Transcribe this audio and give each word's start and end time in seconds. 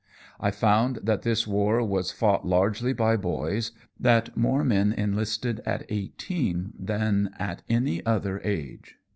I 0.39 0.49
found 0.49 0.97
that 1.03 1.21
this 1.21 1.45
war 1.45 1.83
was 1.85 2.11
fought 2.11 2.43
largely 2.43 2.91
by 2.91 3.17
boys, 3.17 3.71
that 3.99 4.35
more 4.35 4.63
men 4.63 4.93
enlisted 4.93 5.61
at 5.63 5.85
eighteen 5.89 6.73
than 6.79 7.29
at 7.37 7.61
any 7.69 8.03
other 8.03 8.41
age. 8.43 8.95